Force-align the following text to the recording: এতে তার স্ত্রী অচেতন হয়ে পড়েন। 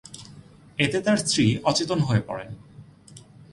এতে 0.79 0.97
তার 1.01 1.17
স্ত্রী 1.17 1.45
অচেতন 1.63 1.99
হয়ে 1.99 2.23
পড়েন। 2.27 2.51